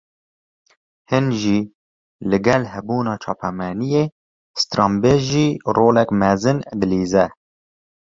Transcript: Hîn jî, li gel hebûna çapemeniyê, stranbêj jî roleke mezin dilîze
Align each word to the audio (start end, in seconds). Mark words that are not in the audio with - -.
Hîn 1.11 1.27
jî, 1.41 1.59
li 2.29 2.37
gel 2.45 2.63
hebûna 2.73 3.15
çapemeniyê, 3.23 4.03
stranbêj 4.61 5.19
jî 5.31 5.47
roleke 5.75 6.15
mezin 6.21 6.57
dilîze 6.79 7.25